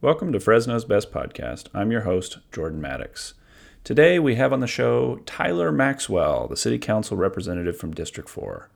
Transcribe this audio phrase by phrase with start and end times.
[0.00, 1.66] Welcome to Fresno's Best Podcast.
[1.74, 3.34] I'm your host, Jordan Maddox.
[3.82, 8.70] Today we have on the show Tyler Maxwell, the City Council representative from District 4.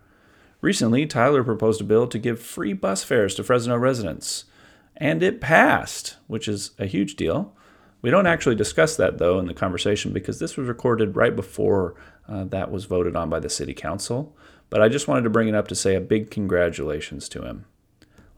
[0.60, 4.46] Recently, Tyler proposed a bill to give free bus fares to Fresno residents,
[4.96, 7.54] and it passed, which is a huge deal.
[8.00, 11.94] We don't actually discuss that, though, in the conversation because this was recorded right before
[12.28, 14.36] uh, that was voted on by the City Council.
[14.70, 17.66] But I just wanted to bring it up to say a big congratulations to him.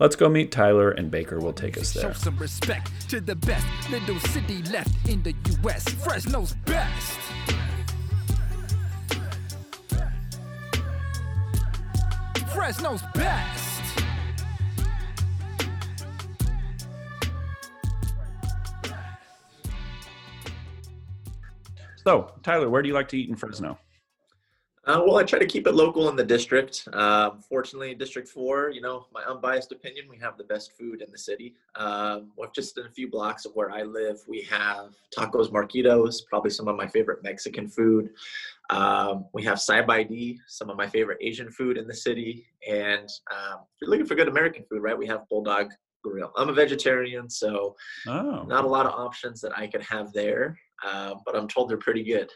[0.01, 2.13] Let's go meet Tyler, and Baker will take us there.
[2.13, 5.33] Show some respect to the best little city left in the
[5.63, 5.89] U.S.
[5.89, 7.19] Fresno's best.
[12.53, 13.83] Fresno's best.
[22.05, 23.79] So, Tyler, where do you like to eat in Fresno?
[24.87, 26.87] Uh, well, I try to keep it local in the district.
[26.93, 31.11] Uh, fortunately, District 4, you know, my unbiased opinion, we have the best food in
[31.11, 31.55] the city.
[31.77, 36.27] Um, with just in a few blocks of where I live, we have Tacos Marquitos,
[36.29, 38.11] probably some of my favorite Mexican food.
[38.69, 42.47] Um, we have Side by D, some of my favorite Asian food in the city.
[42.69, 45.71] And um, if you're looking for good American food, right, we have Bulldog
[46.03, 46.31] Grill.
[46.37, 47.75] I'm a vegetarian, so
[48.07, 51.71] Oh, not a lot of options that I could have there, uh, but I'm told
[51.71, 52.31] they're pretty good.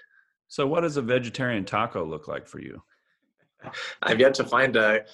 [0.48, 2.82] So what does a vegetarian taco look like for you?
[4.02, 5.04] I've yet to find a.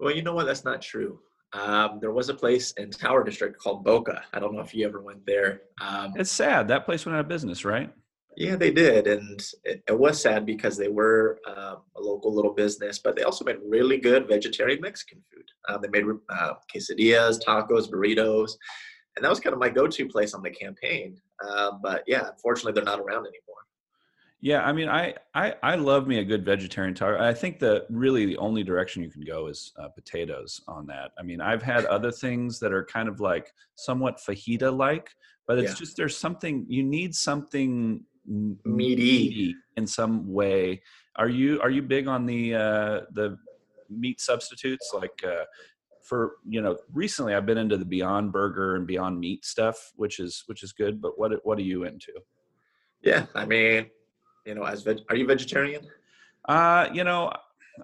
[0.00, 0.46] Well, you know what?
[0.46, 1.20] That's not true.
[1.52, 4.22] Um, there was a place in Tower District called Boca.
[4.32, 5.62] I don't know if you ever went there.
[5.80, 7.92] Um, It's sad that place went out of business, right?
[8.36, 12.52] yeah, they did, and it, it was sad because they were um, a local little
[12.52, 15.44] business, but they also made really good vegetarian Mexican food.
[15.68, 18.50] Uh, they made uh, quesadillas, tacos, burritos,
[19.14, 21.16] and that was kind of my go-to place on the campaign.
[21.48, 23.62] Uh, but yeah, unfortunately, they're not around anymore.
[24.44, 27.18] Yeah, I mean, I I, I love me a good vegetarian taco.
[27.18, 31.12] I think that really the only direction you can go is uh, potatoes on that.
[31.18, 35.08] I mean, I've had other things that are kind of like somewhat fajita like,
[35.46, 35.78] but it's Yeah.
[35.78, 38.04] just there's something you need something
[38.66, 39.54] Meaty.
[39.78, 40.82] in some way.
[41.16, 43.38] Are you are you big on the uh, the
[43.88, 45.24] meat substitutes like?
[45.26, 45.44] Uh,
[46.02, 50.20] for you know, recently I've been into the Beyond Burger and Beyond Meat stuff, which
[50.20, 51.00] is which is good.
[51.00, 52.12] But what what are you into?
[53.00, 53.86] Yeah, I mean,
[54.44, 55.86] you know, as veg- are you vegetarian?
[56.48, 57.32] Uh, you know,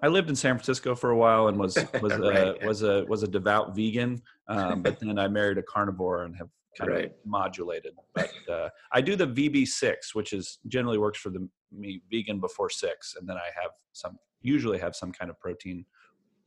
[0.03, 2.65] I lived in San Francisco for a while and was was Right, a, yeah.
[2.65, 4.21] was a was a devout vegan.
[4.47, 7.05] Um, but then I married a carnivore and have kind Right.
[7.05, 7.93] of modulated.
[8.13, 12.69] But uh, I do the VB6, which is generally works for the me vegan before
[12.69, 15.85] six, and then I have some usually have some kind of protein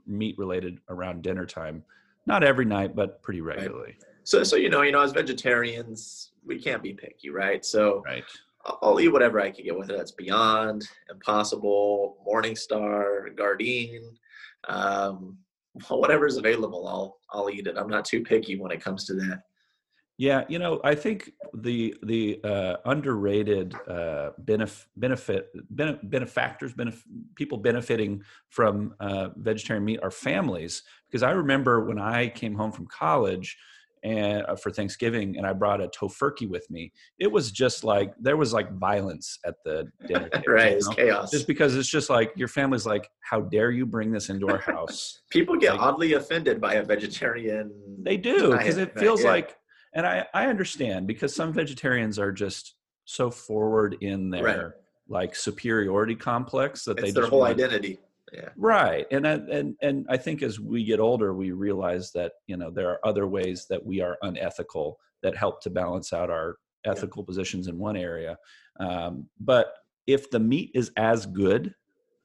[0.06, 1.82] meat related around dinner time.
[2.26, 3.96] Not every night, but pretty regularly.
[4.24, 7.64] So, so you know, you know, as vegetarians, we can't be picky, right?
[7.64, 8.24] So, Right.
[8.64, 14.00] I'll eat whatever I can get, whether that's Beyond, Impossible, Morningstar, Gardein,
[14.68, 15.38] um,
[15.88, 16.86] whatever's available.
[16.86, 17.76] I'll I'll eat it.
[17.76, 19.42] I'm not too picky when it comes to that.
[20.16, 27.02] Yeah, you know, I think the the uh, underrated uh, benef- benefit bene- benefactors, benef-
[27.34, 30.84] people benefiting from uh, vegetarian meat are families.
[31.08, 33.58] Because I remember when I came home from college
[34.04, 36.92] and uh, for Thanksgiving, and I brought a tofurkey with me.
[37.18, 40.44] It was just like there was like violence at the dinner table.
[40.52, 40.70] right?
[40.72, 40.94] you It's know?
[40.94, 41.30] chaos.
[41.30, 44.58] Just because it's just like your family's like, how dare you bring this into our
[44.58, 45.22] house?
[45.30, 47.72] People get like- oddly offended by a vegetarian.
[48.02, 49.30] They do because it feels Yeah.
[49.30, 49.56] like,
[49.94, 52.74] and I I understand because some vegetarians are just
[53.06, 54.72] so forward in their Right.
[55.08, 57.98] like superiority complex that they their whole want- identity.
[58.34, 58.48] Yeah.
[58.56, 62.56] right and I- and and I think as we get older we realize that you
[62.56, 66.56] know there are other ways that we are unethical that help to balance out our
[66.84, 68.36] ethical positions in one area
[68.80, 69.74] um, but
[70.06, 71.74] if the meat is as good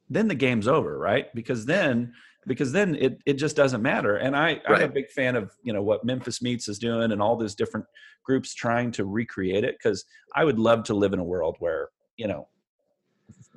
[0.10, 1.34] then the game's over right?
[1.36, 2.12] Because then
[2.48, 5.74] because then it, it just doesn't matter and i i'm a big fan of you
[5.74, 7.86] know what memphis meats is doing and all those different
[8.24, 10.06] groups trying to recreate it because
[10.36, 12.48] i would love to live in a world where you know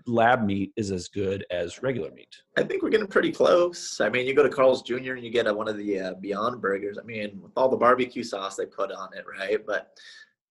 [0.06, 4.00] lab meat is as good as regular meat I think we're getting pretty close.
[4.00, 5.14] I mean, you go to Carl's Jr.
[5.14, 6.98] and you get a, one of the uh, Beyond Burgers.
[6.98, 9.64] I mean, with all the barbecue sauce they put on it, right?
[9.66, 9.98] But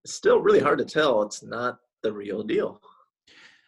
[0.04, 1.22] it's still really hard to tell.
[1.22, 2.82] It's not the real deal.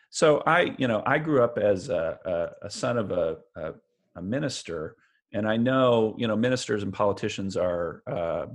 [0.10, 3.74] So I, you know, I grew up as a, a, a son of a, a,
[4.16, 4.96] a minister,
[5.34, 8.46] and I know, you know, ministers and politicians are uh,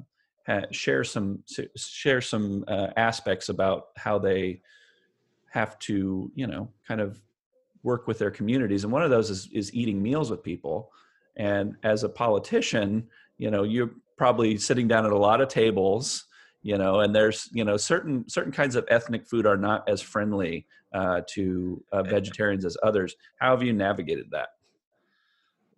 [0.71, 1.43] share some
[1.77, 4.61] share some uh, aspects about how they
[5.51, 7.21] have to, you know, kind of
[7.83, 10.91] work with their communities, and one of those is is eating meals with people.
[11.37, 13.07] And as a politician,
[13.39, 16.25] you know, you're probably sitting down at a lot of tables
[16.63, 20.03] you know and there's you know certain certain kinds of ethnic food are not as
[20.03, 24.49] friendly uh, to uh, vegetarians as others how have you navigated that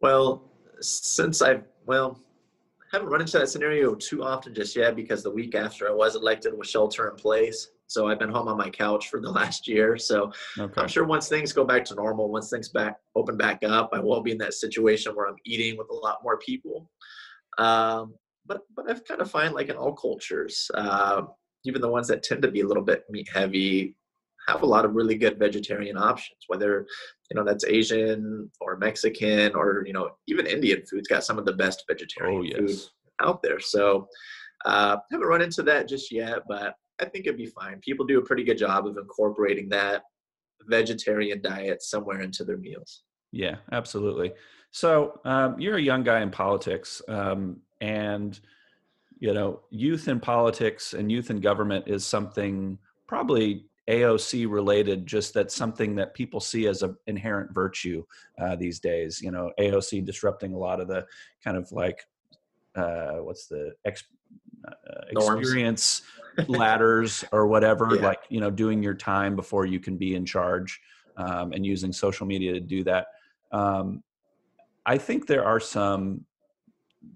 [0.00, 0.50] Well,
[0.80, 2.20] since I've well,
[2.92, 6.16] haven't run into that scenario too often just yet because the week after I was
[6.16, 7.68] elected was shelter in place.
[7.90, 9.98] So I've been home on my couch for the last year.
[9.98, 10.80] So Okay.
[10.80, 13.98] I'm sure once things go back to normal, once things back open back up, I
[13.98, 16.88] won't be in that situation where I'm eating with a lot more people.
[17.58, 18.14] Um,
[18.46, 21.22] but but I've kind of find like in all cultures, uh,
[21.64, 23.96] even the ones that tend to be a little bit meat heavy,
[24.46, 26.38] have a lot of really good vegetarian options.
[26.46, 26.86] Whether
[27.30, 31.44] you know that's Asian or Mexican or you know even Indian food's got some of
[31.44, 32.78] the best vegetarian Oh food
[33.20, 33.60] out there.
[33.60, 34.08] So
[34.64, 37.80] uh, haven't run into that just yet, but I think it'd be fine.
[37.80, 40.02] People do a pretty good job of incorporating that
[40.66, 43.02] vegetarian diet somewhere into their meals.
[43.32, 44.32] Yeah, absolutely.
[44.72, 48.38] So um, you're a young guy in politics, um, and
[49.18, 55.06] you know, youth in politics and youth in government is something probably AOC related.
[55.06, 58.04] Just that's something that people see as an inherent virtue
[58.38, 59.20] uh, these days.
[59.20, 61.06] You know, AOC disrupting a lot of the
[61.44, 62.06] kind of like
[62.74, 64.04] uh, what's the ex-
[64.66, 66.02] uh, experience
[66.48, 67.88] ladders or whatever.
[67.94, 68.02] Yeah.
[68.02, 70.80] Like you know, doing your time before you can be in charge,
[71.16, 73.06] um, and using social media to do that.
[73.52, 74.02] Um,
[74.86, 76.24] I think there are some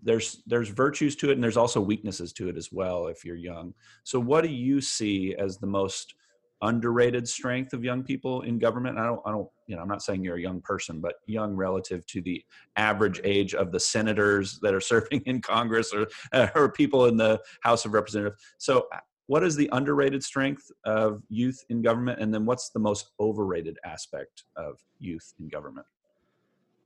[0.02, 3.36] there's there's virtues to it and there's also weaknesses to it as well if you're
[3.36, 3.74] young.
[4.02, 6.14] So what do you see as the most
[6.62, 8.98] underrated strength of young people in government?
[8.98, 11.54] I don't I don't you know I'm not saying you're a young person but young
[11.54, 12.42] relative to the
[12.76, 16.06] average age of the senators that are serving in Congress or
[16.54, 18.42] or people in the House of Representatives.
[18.58, 18.86] So
[19.26, 23.78] what is the underrated strength of youth in government and then what's the most overrated
[23.84, 25.86] aspect of youth in government?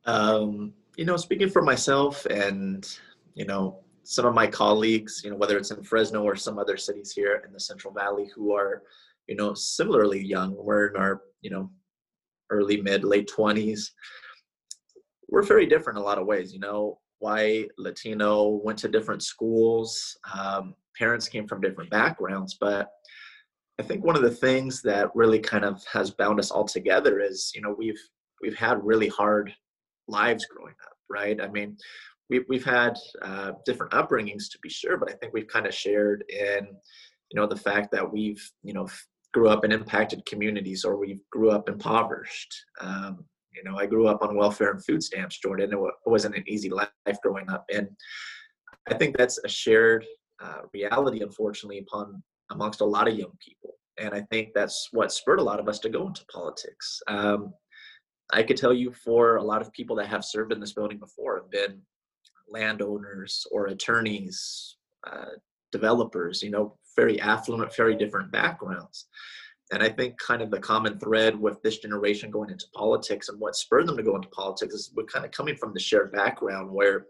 [0.06, 2.88] Um, you know, speaking for myself and,
[3.34, 6.76] you know, some of my colleagues, you know, whether it's in Fresno or some other
[6.76, 8.82] cities here in the Central Valley who are,
[9.26, 11.70] you know, similarly young, we're in our, you know,
[12.50, 13.90] early, mid, late 20s.
[15.28, 19.22] We're very different in a lot of ways, you know, white, Latino, went to different
[19.22, 22.90] schools, um, parents came from different backgrounds, but
[23.78, 27.20] I think one of the things that really kind of has bound us all together
[27.20, 28.00] is, you know, we've
[28.42, 29.54] we've had really hard
[30.08, 31.40] lives growing up, right?
[31.40, 31.76] I mean,
[32.28, 35.74] we've we've had uh, different upbringings to be sure, but I think we've kind of
[35.74, 36.66] shared in,
[37.30, 38.88] you know, the fact that we've, you know,
[39.32, 42.52] grew up in impacted communities or we grew up impoverished.
[42.80, 43.24] Um,
[43.54, 45.72] you know, I grew up on welfare and food stamps, Jordan.
[45.72, 46.90] It wasn't an easy life
[47.22, 47.88] growing up, and
[48.88, 50.04] I think that's a shared
[50.40, 53.74] uh, reality, unfortunately, upon amongst a lot of young people.
[53.98, 57.00] And I think that's what spurred a lot of us to go into politics.
[57.08, 57.52] Um,
[58.32, 60.98] I could tell you for a lot of people that have served in this building
[60.98, 61.80] before have been
[62.48, 64.76] landowners or attorneys,
[65.06, 65.36] uh,
[65.72, 69.06] developers, you know, very affluent, very different backgrounds.
[69.70, 73.38] And I think kind of the common thread with this generation going into politics and
[73.38, 76.12] what spurred them to go into politics is we're kind of coming from the shared
[76.12, 77.06] background where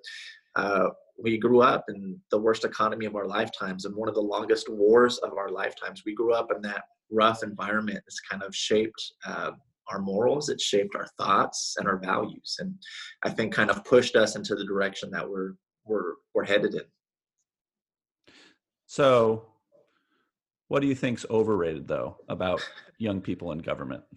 [0.56, 0.88] uh,
[1.20, 4.68] we grew up in the worst economy of our lifetimes and one of the longest
[4.68, 6.02] wars of our lifetimes.
[6.06, 8.00] We grew up in that rough environment.
[8.06, 9.50] It's kind of shaped uh,
[9.90, 12.74] our morals, it shaped our thoughts and our values, and
[13.22, 15.54] I think kind of pushed us into the direction that we're
[15.86, 16.82] we're we're headed in.
[18.86, 19.46] So,
[20.68, 22.60] what do you think's overrated though about
[22.98, 24.04] young people in government?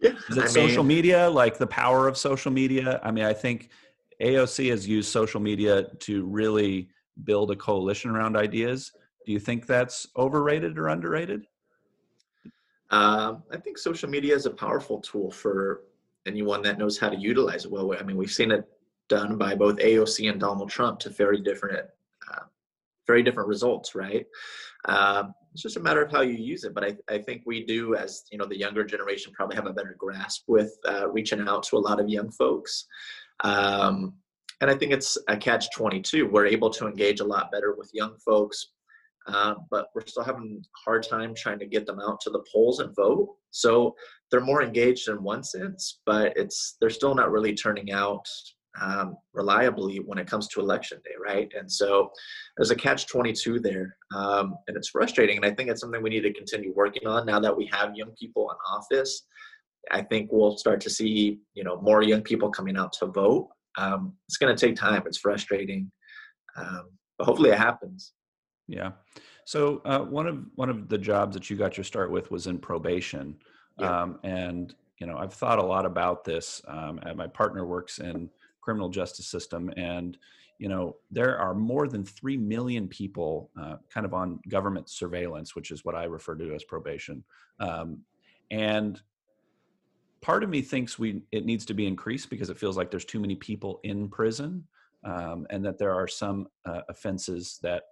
[0.00, 3.00] Yeah, Is it I social mean, media, like the power of social media?
[3.02, 3.70] I mean, I think
[4.22, 6.88] AOC has used social media to really
[7.24, 8.92] build a coalition around ideas.
[9.26, 11.46] Do you think that's overrated or underrated?
[12.90, 15.82] Um, I think social media is a powerful tool for
[16.26, 17.94] anyone that knows how to utilize it well.
[17.98, 18.64] I mean, we've seen it
[19.08, 21.86] done by both AOC and Donald Trump to very different,
[22.32, 22.42] uh,
[23.06, 24.26] very different results, right?
[24.86, 26.74] Um, it's just a matter of how you use it.
[26.74, 29.72] But I, I think we do, as you know, the younger generation probably have a
[29.72, 32.86] better grasp with uh, reaching out to a lot of young folks.
[33.44, 34.14] Um,
[34.60, 36.26] and I think it's a catch 22.
[36.26, 38.70] We're able to engage a lot better with young folks,
[39.28, 42.44] uh, but we're still having a hard time trying to get them out to the
[42.52, 43.28] polls and vote.
[43.50, 43.94] So
[44.30, 48.26] they're more engaged in one sense, but it's they're still not really turning out
[48.80, 51.50] um, reliably when it comes to election day, right?
[51.58, 52.10] And so
[52.56, 55.36] there's a catch 22 there, um, and it's frustrating.
[55.36, 57.96] And I think it's something we need to continue working on now that we have
[57.96, 59.24] young people in office.
[59.90, 63.48] I think we'll start to see, you know, more young people coming out to vote.
[63.76, 65.02] Um, it's going to take time.
[65.06, 65.90] It's frustrating,
[66.56, 68.12] um, but hopefully it happens.
[68.66, 68.92] Yeah.
[69.44, 72.46] So uh, one of one of the jobs that you got your start with was
[72.46, 73.36] in probation,
[73.78, 74.02] Yeah.
[74.02, 76.60] um, and you know I've thought a lot about this.
[76.68, 78.28] Um, and my partner works in
[78.60, 80.18] criminal justice system, and
[80.58, 85.56] you know there are more than three million people uh, kind of on government surveillance,
[85.56, 87.24] which is what I refer to as probation,
[87.58, 88.02] um,
[88.50, 89.00] and
[90.20, 93.04] part of me thinks we it needs to be increased because it feels like there's
[93.04, 94.64] too many people in prison
[95.04, 97.82] um, and that there are some uh, offenses that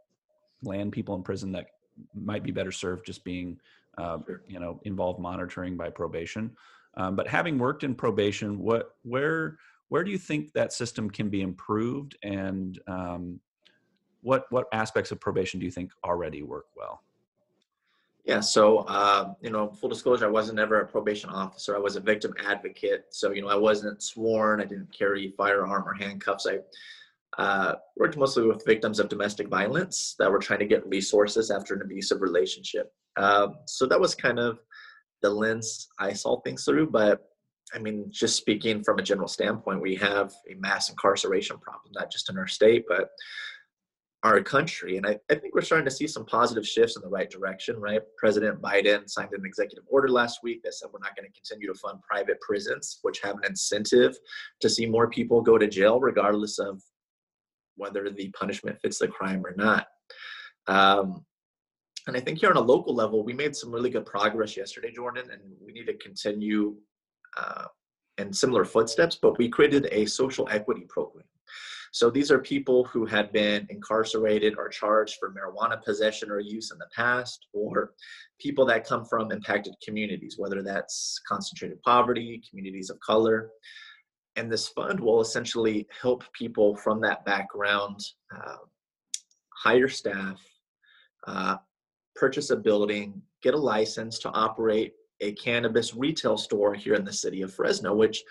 [0.62, 1.66] land people in prison that
[2.14, 3.58] might be better served just being
[3.98, 4.42] uh, Sure.
[4.46, 6.54] you know involved monitoring by probation.
[6.98, 11.28] Um, but having worked in probation what where where do you think that system can
[11.28, 12.16] be improved?
[12.22, 13.40] And um,
[14.22, 17.02] what what aspects of probation do you think already work well
[18.26, 21.76] Yeah, so uh, you know, full disclosure, I wasn't ever a probation officer.
[21.76, 23.04] I was a victim advocate.
[23.10, 24.60] So you know, I wasn't sworn.
[24.60, 26.46] I didn't carry firearm or handcuffs.
[26.46, 26.58] I
[27.40, 31.74] uh, worked mostly with victims of domestic violence that were trying to get resources after
[31.74, 32.92] an abusive relationship.
[33.16, 34.58] Um, so that was kind of
[35.22, 36.90] the lens I saw things through.
[36.90, 37.28] But
[37.72, 42.10] I mean, just speaking from a general standpoint, we have a mass incarceration problem, not
[42.10, 43.10] just in our state, but
[44.22, 44.96] our country.
[44.96, 47.76] And I, I think we're starting to see some positive shifts in the right direction,
[47.78, 48.00] right?
[48.18, 51.72] President Biden signed an executive order last week that said we're not going to continue
[51.72, 54.16] to fund private prisons, which have an incentive
[54.60, 56.82] to see more people go to jail, regardless of
[57.76, 59.86] whether the punishment fits the crime or not.
[60.66, 61.24] Um,
[62.06, 64.92] and I think here on a local level, we made some really good progress yesterday,
[64.92, 66.76] Jordan, and we need to continue
[67.36, 67.66] uh,
[68.18, 69.18] in similar footsteps.
[69.20, 71.26] But we created a social equity program.
[71.96, 76.70] So these are people who had been incarcerated or charged for marijuana possession or use
[76.70, 77.94] in the past, or
[78.38, 83.48] people that come from impacted communities, whether that's concentrated poverty, communities of color.
[84.36, 87.98] And this fund will essentially help people from that background
[88.30, 88.58] uh,
[89.54, 90.38] hire staff,
[91.26, 91.56] uh,
[92.14, 97.12] purchase a building, get a license to operate a cannabis retail store here in the
[97.14, 98.22] city of Fresno, which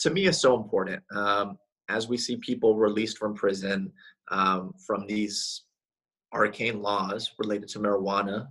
[0.00, 1.02] to me is so important.
[1.14, 1.56] Um,
[1.88, 3.92] as we see people released from prison
[4.30, 5.62] um, from these
[6.32, 8.48] arcane laws related to marijuana,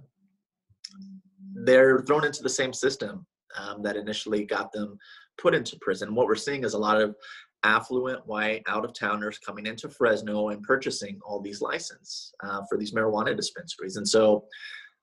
[1.66, 3.26] they're thrown into the same system
[3.58, 4.98] um, that initially got them
[5.38, 6.16] put into prison.
[6.16, 7.16] What we're seeing is a lot of
[7.64, 12.78] affluent white out of towners coming into Fresno and purchasing all these licenses uh, for
[12.78, 13.98] these marijuana dispensaries.
[13.98, 14.46] And so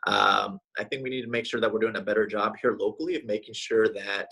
[0.07, 2.77] um, I think we need to make sure that we're doing a better job here
[2.79, 4.29] locally of making sure that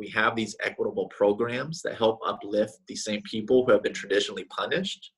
[0.00, 4.44] we have these equitable programs that help uplift these same people who have been traditionally
[4.44, 5.12] punished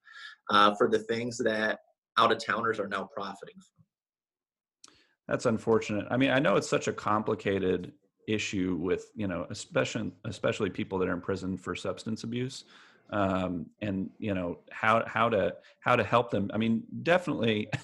[0.51, 1.79] uh, for the things that
[2.19, 4.93] out of towners are now profiting from.
[5.29, 6.07] That's unfortunate.
[6.11, 7.93] I mean, I know it's such a complicated
[8.29, 12.65] issue with you know, especially especially people that are in prison for substance abuse,
[13.11, 16.51] um, and you know how how to how to help them.
[16.53, 17.71] I mean, definitely.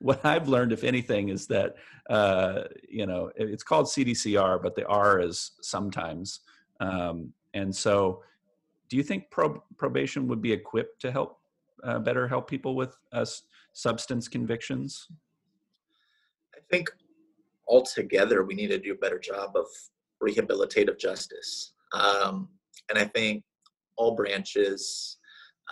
[0.00, 1.76] what I've learned, if anything, is that
[2.08, 6.40] uh, you know it's called CDCR, but the R is sometimes.
[6.80, 8.22] Um, and so,
[8.88, 11.38] do you think prob- probation would be equipped to help
[11.84, 13.26] uh, better help people with uh,
[13.74, 15.06] substance convictions?
[16.54, 16.90] I think
[17.68, 19.66] altogether we need to do a better job of
[20.22, 22.48] rehabilitative justice, um,
[22.88, 23.44] and I think
[23.96, 25.18] all branches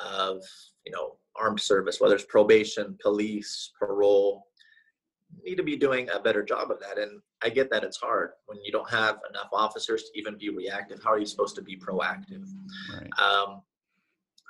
[0.04, 0.42] of
[0.84, 4.46] you know armed service, whether it's probation, police, parole,
[5.44, 6.98] need to be doing a better job of that.
[6.98, 10.48] And I get that it's hard when you don't have enough officers to even be
[10.48, 11.02] reactive.
[11.02, 12.46] How are you supposed to be proactive?
[12.92, 13.10] Right.
[13.18, 13.62] Um,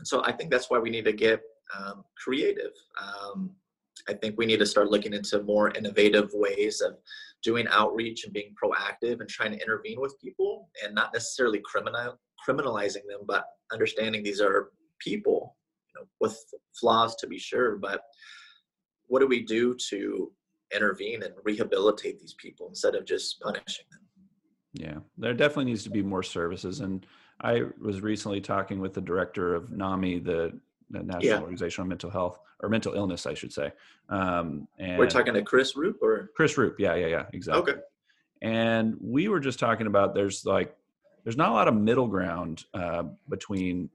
[0.05, 1.41] so I think that's why we need to get
[1.77, 2.73] um, creative.
[3.01, 3.51] Um,
[4.09, 6.97] I think we need to start looking into more innovative ways of
[7.43, 12.19] doing outreach and being proactive and trying to intervene with people and not necessarily criminal
[12.49, 15.57] criminalizing them, but understanding these are people
[15.99, 16.39] know, with
[16.79, 18.03] flaws to be sure, but
[19.07, 20.31] what do we do to
[20.75, 24.01] intervene and rehabilitate these people instead of just punishing them?
[24.75, 26.81] Yeah, there definitely needs to be more services.
[26.81, 27.07] And
[27.41, 30.59] I was recently talking with the director of NAMI, the,
[30.91, 31.41] the National Yeah.
[31.41, 33.73] Organization on Mental Health or Mental Illness, I should say.
[34.09, 36.77] Um, and We're talking to Chris Roop or Chris Roop.
[36.79, 37.73] Yeah, yeah, yeah, exactly.
[37.73, 37.81] okay,
[38.43, 40.75] And we were just talking about there's like
[41.25, 43.91] there's not a lot of middle ground uh, between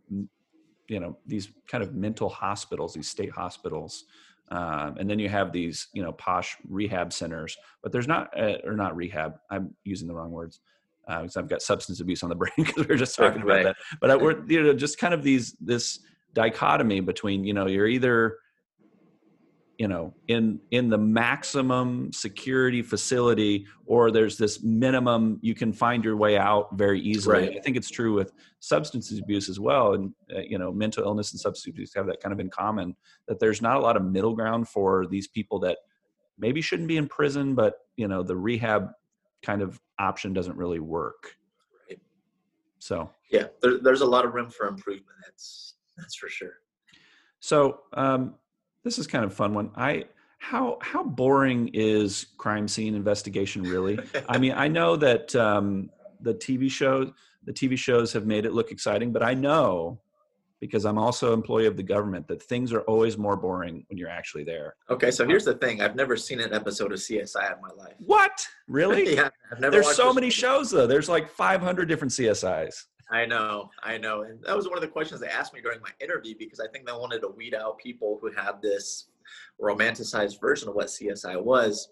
[0.87, 4.05] you know these kind of mental hospitals, these state hospitals,
[4.49, 7.57] um, and then you have these you know posh rehab centers.
[7.81, 9.35] But there's not uh, or not rehab.
[9.49, 10.59] I'm using the wrong words
[11.07, 13.63] because I've got substance abuse on the brain because we are just talking about Right.
[13.65, 13.75] that.
[13.99, 15.99] But I, we're you know just kind of these this
[16.33, 18.37] dichotomy between you know you're either
[19.77, 26.03] you know in in the maximum security facility or there's this minimum you can find
[26.05, 27.57] your way out very easily Right.
[27.57, 31.31] i think it's true with substance abuse as well and uh, you know mental illness
[31.31, 32.95] and substance abuse have that kind of in common
[33.27, 35.79] that there's not a lot of middle ground for these people that
[36.37, 38.89] maybe shouldn't be in prison but you know the rehab
[39.41, 41.35] kind of option doesn't really work
[41.89, 41.99] Right.
[42.79, 45.17] so yeah, there, there's a lot of room for improvement.
[45.25, 46.53] That's that's for sure.
[47.39, 48.35] So um,
[48.83, 49.71] this is kind of a fun one.
[49.75, 50.05] I
[50.39, 53.97] how how boring is crime scene investigation really?
[54.27, 55.89] I mean, I know that um,
[56.21, 57.11] the TV shows
[57.45, 59.99] the TV shows have made it look exciting, but I know
[60.59, 64.09] because I'm also employee of the government that things are always more boring when you're
[64.09, 64.75] actually there.
[64.89, 67.95] Okay, so here's the thing: I've never seen an episode of CSI in my life.
[67.99, 68.47] What?
[68.67, 69.15] Really?
[69.15, 69.71] yeah, I've never.
[69.71, 70.87] There's so many shows though.
[70.87, 72.75] There's like 500 different CSIs.
[73.11, 75.81] I know, I know, and that was one of the questions they asked me during
[75.81, 79.07] my interview because I think they wanted to weed out people who had this
[79.61, 81.89] romanticized version of what CSI was.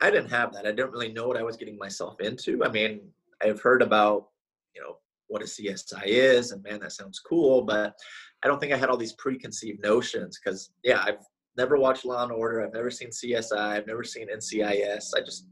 [0.00, 0.66] I didn't have that.
[0.66, 2.64] I didn't really know what I was getting myself into.
[2.64, 3.00] I mean,
[3.42, 4.28] I've heard about,
[4.74, 4.96] you know,
[5.28, 7.94] what a CSI is, and man, that sounds cool, but
[8.42, 11.24] I don't think I had all these preconceived notions because, yeah, I've
[11.56, 12.62] never watched Law and Order.
[12.62, 13.56] I've never seen CSI.
[13.56, 15.10] I've never seen NCIS.
[15.16, 15.46] I just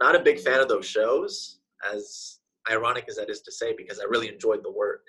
[0.00, 1.60] not a big fan of those shows.
[1.94, 2.39] As
[2.70, 5.02] ironic as that is to say, because I really enjoyed the work.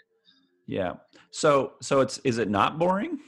[0.68, 0.94] Yeah.
[1.32, 3.20] So so it's is it not boring?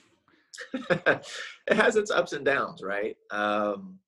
[0.73, 1.25] it
[1.69, 3.17] has its ups and downs, right?
[3.31, 3.99] Um,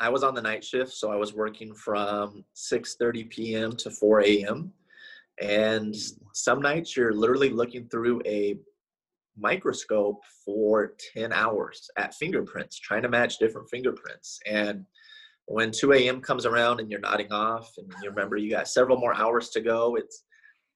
[0.00, 3.72] I was on the night shift, so I was working from 6:30 p.m.
[3.76, 4.72] to 4 a.m.
[5.40, 5.94] And
[6.34, 8.58] some nights you're literally looking through a
[9.36, 14.40] microscope for 10 hours at fingerprints, trying to match different fingerprints.
[14.46, 14.84] And
[15.48, 16.20] when 2 a.m.
[16.20, 19.60] comes around and you're nodding off, and you remember you got several more hours to
[19.60, 20.24] go, it's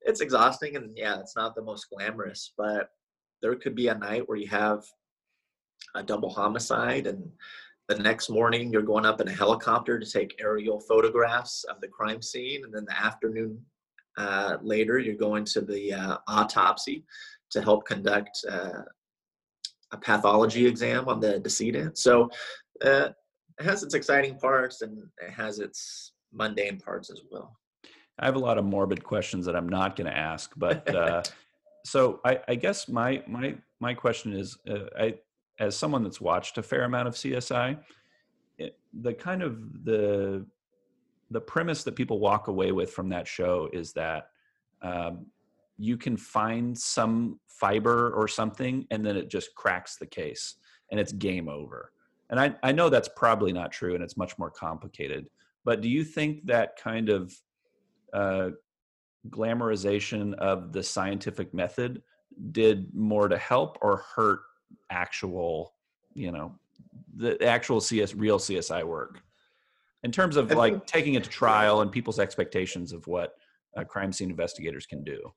[0.04, 2.88] it's exhausting, and yeah, it's not the most glamorous, but
[3.40, 4.82] there could be a night where you have
[5.94, 7.28] a double homicide and
[7.88, 11.88] the next morning you're going up in a helicopter to take aerial photographs of the
[11.88, 13.60] crime scene and then the afternoon
[14.16, 17.04] uh, later you're going to the uh, autopsy
[17.50, 18.82] to help conduct uh,
[19.92, 22.30] a pathology exam on the decedent so
[22.84, 23.08] uh,
[23.58, 27.56] it has its exciting parts and it has its mundane parts as well
[28.18, 31.22] I have a lot of morbid questions that I'm not going to ask, but uh,
[31.84, 35.14] so I, I guess my my my question is, uh, I
[35.58, 37.78] as someone that's watched a fair amount of CSI,
[38.58, 40.46] it, the kind of the
[41.30, 44.28] the premise that people walk away with from that show is that
[44.82, 45.26] um,
[45.78, 50.56] you can find some fiber or something, and then it just cracks the case,
[50.90, 51.92] and it's game over.
[52.32, 55.28] And I I know that's probably not true, and it's much more complicated.
[55.64, 57.32] But do you think that kind of
[58.12, 58.50] uh,
[59.28, 62.02] glamorization of the scientific method
[62.50, 64.40] did more to help or hurt
[64.90, 65.74] actual,
[66.14, 66.54] you know,
[67.14, 69.22] the actual CS real CSI work
[70.02, 73.34] in terms of like taking it to trial and people's expectations of what
[73.76, 75.32] uh, crime scene investigators can do.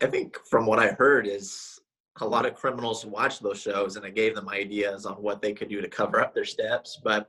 [0.00, 1.80] I think from what I heard is
[2.20, 5.52] a lot of criminals watched those shows and it gave them ideas on what they
[5.52, 7.00] could do to cover up their steps.
[7.02, 7.28] But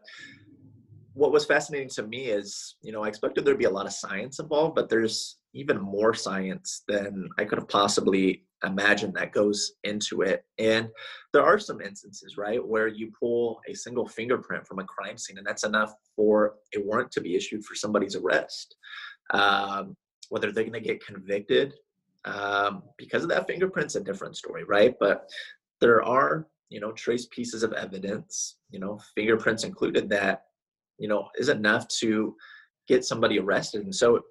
[1.13, 3.93] what was fascinating to me is, you know, I expected there'd be a lot of
[3.93, 9.73] science involved, but there's even more science than I could have possibly imagined that goes
[9.83, 10.43] into it.
[10.57, 10.89] And
[11.31, 15.37] there are some instances, right, where you pull a single fingerprint from a crime scene
[15.37, 18.75] and that's enough for a warrant to be issued for somebody's arrest.
[19.31, 19.95] Um,
[20.29, 21.73] whether they're going to get convicted
[22.25, 24.95] um, because of that fingerprint's a different story, right?
[24.99, 25.29] But
[25.81, 30.43] there are, you know, trace pieces of evidence, you know, fingerprints included that,
[30.97, 32.35] you know, is enough to
[32.87, 33.83] get somebody arrested.
[33.83, 34.21] And so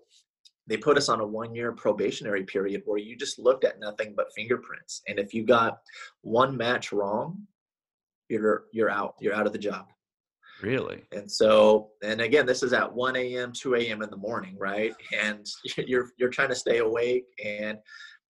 [0.66, 4.14] they put us on a one year probationary period where you just looked at nothing
[4.16, 5.02] but fingerprints.
[5.09, 5.78] And if you got
[6.22, 7.46] one match wrong,
[8.28, 9.16] you're you're out.
[9.20, 9.87] You're out of the job.
[10.62, 11.03] Really?
[11.11, 14.03] And so, and again, this is at 1 a.m., 2 a.m.
[14.03, 14.94] in the morning, right?
[15.20, 15.46] And
[15.77, 17.79] you're you're trying to stay awake, and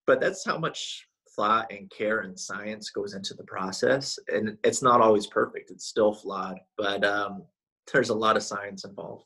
[0.07, 4.18] but that's how much thought and care and science goes into the process.
[4.29, 7.45] And it's not always perfect; it's still flawed, but um,
[7.92, 9.25] there's a lot of science involved.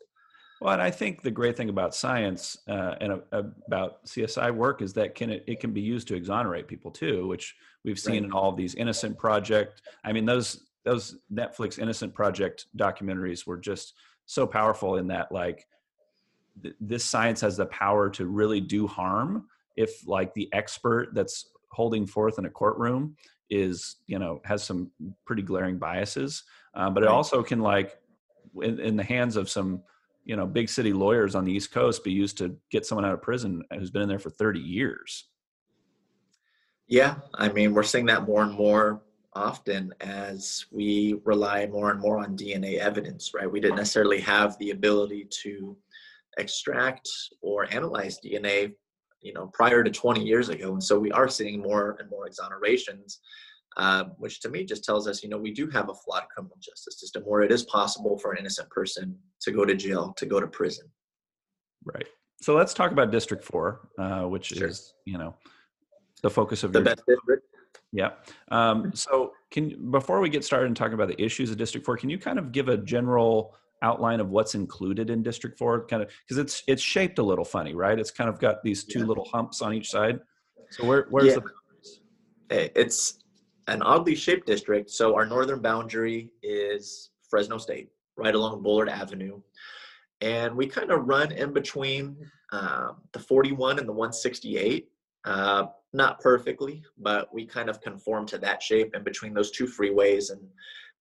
[0.60, 4.80] Well, and I think the great thing about science uh, and uh, about CSI work
[4.80, 8.22] is that can it, it can be used to exonerate people too, which we've seen
[8.22, 8.24] Right.
[8.24, 9.82] in all of these Innocence Project.
[10.02, 13.94] I mean, those those Netflix Innocence Project documentaries were just
[14.24, 15.66] so powerful in that like
[16.62, 19.46] th- this science has the power to really do harm
[19.76, 23.16] if like the expert that's holding forth in a courtroom
[23.50, 24.90] is you know has some
[25.26, 26.44] pretty glaring biases.
[26.74, 27.98] Um, but it also can like
[28.62, 29.82] in, in the hands of some
[30.24, 33.12] you know big city lawyers on the east coast be used to get someone out
[33.12, 35.24] of prison who's been in there for 30 years.
[36.86, 39.02] Yeah, I mean, we're seeing that more and more
[39.36, 43.50] often as we rely more and more on DNA evidence, right?
[43.50, 45.76] We didn't necessarily have the ability to
[46.38, 47.08] extract
[47.42, 48.72] or analyze DNA,
[49.20, 50.72] you know, prior to 20 years ago.
[50.72, 53.18] And so we are seeing more and more exonerations,
[53.76, 56.56] um, which to me just tells us, you know, we do have a flawed criminal
[56.60, 60.26] justice system where it is possible for an innocent person to go to jail, to
[60.26, 60.86] go to prison.
[61.84, 62.08] right
[62.42, 64.68] so let's talk about district 4 uh, which Sure.
[64.68, 65.30] is you know
[66.22, 67.44] the focus of The your best district.
[67.92, 68.10] Yeah.
[68.50, 71.96] Um, so, can before we get started and talk about the issues of District Four,
[71.96, 75.86] can you kind of give a general outline of what's included in District Four?
[75.86, 77.98] Kind of because it's it's shaped a little funny, right?
[77.98, 79.04] It's kind of got these two Yeah.
[79.06, 80.20] little humps on each side.
[80.70, 81.40] So where where's Yeah.
[81.40, 81.50] the
[82.50, 83.18] Eh, It's
[83.66, 84.90] an oddly shaped district.
[84.90, 89.40] So our northern boundary is Fresno State, right along Bullard Avenue.
[90.20, 92.16] And we kind of run in between
[92.52, 94.88] um, the 41 and the 168.
[95.26, 99.66] Uh, not perfectly, but we kind of conform to that shape in between those two
[99.66, 100.30] freeways.
[100.30, 100.40] And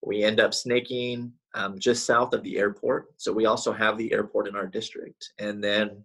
[0.02, 3.06] we end up snaking um, just south of the airport.
[3.18, 5.32] So we also have the airport in our district.
[5.38, 6.02] And then,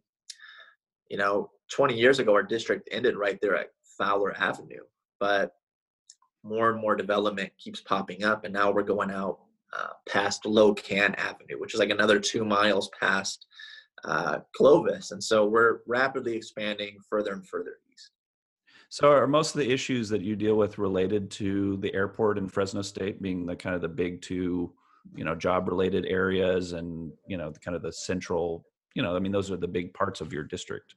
[1.10, 4.84] you know, 20 years ago, our district ended right there at Fowler Avenue.
[5.20, 5.54] But
[6.44, 8.44] more and more development keeps popping up.
[8.44, 9.40] And now we're going out
[9.74, 13.46] uh, past Locan Avenue, which is like another two miles past
[14.04, 15.12] uh, Clovis.
[15.12, 17.78] And so we're rapidly expanding further and further.
[18.92, 22.50] So are most of the issues that you deal with related to the airport in
[22.50, 24.74] Fresno State being the kind of the big two,
[25.16, 29.16] you know, job related areas and, you know, the, kind of the central, you know,
[29.16, 30.96] I mean, those are the big parts of your district.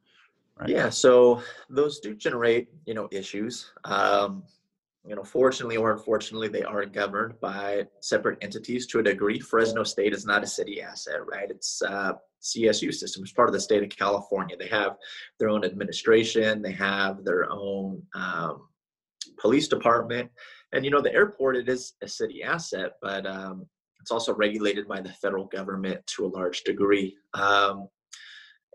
[0.59, 0.70] Right.
[0.70, 3.70] Yeah, so those do generate, you know, issues.
[3.85, 4.42] Um,
[5.07, 9.38] you know, fortunately or unfortunately, they are governed by separate entities to a degree.
[9.38, 11.48] Fresno State is not a city asset, right?
[11.48, 13.22] It's uh, CSU system.
[13.22, 14.57] It's part of the state of California.
[14.57, 14.96] They have
[15.38, 16.62] their own administration.
[16.62, 18.68] They have their own um,
[19.38, 20.30] police department,
[20.72, 23.66] and you know, the airport it is a city asset, but um,
[24.00, 27.16] it's also regulated by the federal government to a large degree.
[27.33, 27.88] Um,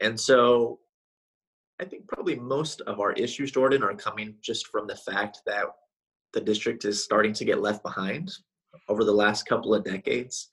[0.01, 0.79] and so
[1.79, 5.65] I think probably most of our issues, Jordan, are coming just from the fact that
[6.33, 8.31] the district is starting to get left behind
[8.87, 10.49] over the last couple of decades.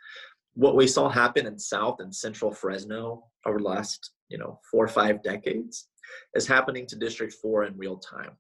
[0.57, 4.85] What we saw happen in South and Central Fresno over the last, you know, four
[4.85, 5.89] or five decades
[6.35, 8.33] is happening to District 4 in real time.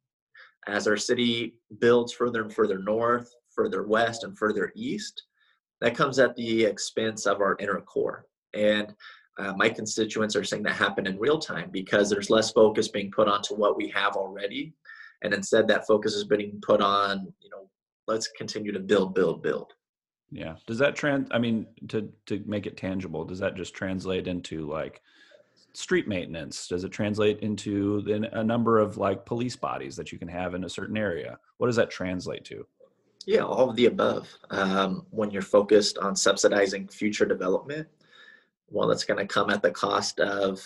[0.66, 5.22] As our city builds further and further north, further west, and further east,
[5.80, 8.26] that comes at the expense of our inner core.
[8.54, 8.94] And
[9.38, 13.10] uh, my constituents are saying that happen in real time because there's less focus being
[13.10, 14.74] put onto what we have already
[15.22, 17.68] and instead that focus is being put on you know
[18.06, 19.72] let's continue to build build build
[20.30, 20.56] Yeah.
[20.66, 21.28] Does that trans?
[21.30, 25.00] I mean, to to make it tangible, does that just translate into like
[25.72, 26.68] street maintenance?
[26.68, 30.54] Does it translate into then a number of like police bodies that you can have
[30.54, 31.38] in a certain area?
[31.58, 32.66] What does that translate to?
[33.26, 37.86] yeah all of the above um, when you're focused on subsidizing future development
[38.70, 40.62] well that's going to come at the cost of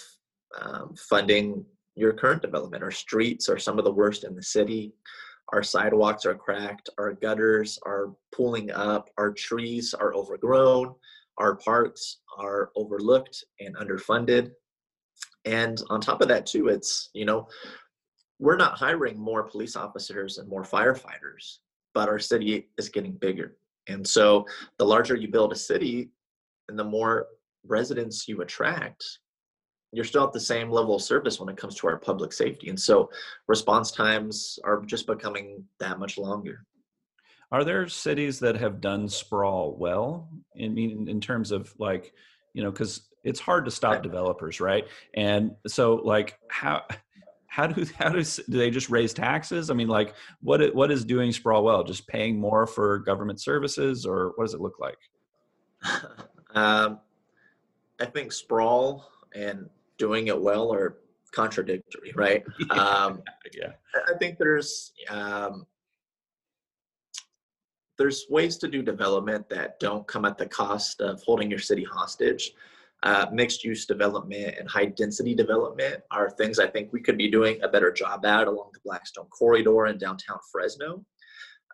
[0.60, 1.64] um, funding
[1.96, 4.92] your current development or streets are some of the worst in the city
[5.52, 10.94] our sidewalks are cracked our gutters are pooling up our trees are overgrown
[11.38, 14.50] our parks are overlooked and underfunded.
[15.46, 17.48] And on top of that too it's you know
[18.38, 21.58] we're not hiring more police officers and more firefighters
[21.94, 23.56] but our city is getting bigger.
[23.88, 24.46] And so
[24.78, 26.10] the larger you build a city
[26.68, 27.26] and the more
[27.66, 29.04] residents you attract
[29.92, 32.68] you're still at the same level of service when it comes to our public safety
[32.68, 33.11] and so
[33.46, 36.64] response times are just becoming that much longer
[37.53, 40.29] Are there cities that have done sprawl well?
[40.55, 42.12] I mean, in terms of like,
[42.55, 44.87] you know, because it's hard to stop developers, right?
[45.14, 46.85] And so, like, how
[47.48, 49.68] how do how does do they just raise taxes?
[49.68, 51.83] I mean, like, what what is doing sprawl well?
[51.83, 54.98] Just paying more for government services, or what does it look like?
[56.55, 57.00] um,
[58.00, 59.68] i think sprawl and
[60.00, 60.96] doing it well are
[61.32, 63.22] contradictory right um,
[63.54, 65.64] Yeah, I- think there's um,
[67.98, 71.84] there's ways to do development that don't come at the cost of holding your city
[71.84, 72.52] hostage.
[73.02, 77.30] Uh, mixed use development and high density development are things I think we could be
[77.30, 81.04] doing a better job at along the Blackstone corridor in downtown Fresno.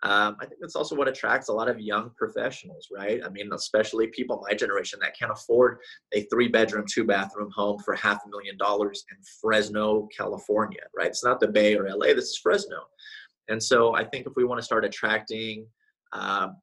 [0.03, 3.21] Um, I think that's also what attracts a lot of young professionals, right?
[3.25, 5.79] I mean, especially people my generation that can't afford
[6.13, 11.09] a three bedroom, two bathroom home for half a million dollars in Fresno, California, right?
[11.09, 12.77] It's not the Bay or LA, this is Fresno.
[13.49, 15.67] And so I think if we want to start attracting
[16.13, 16.57] um,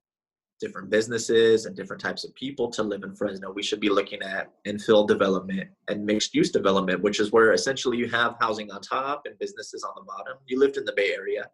[0.59, 4.21] different businesses and different types of people to live in Fresno, we should be looking
[4.21, 8.81] at infill development and mixed use development, which is where essentially you have housing on
[8.81, 10.37] top and businesses on the bottom.
[10.45, 11.49] You lived in the Bay Area.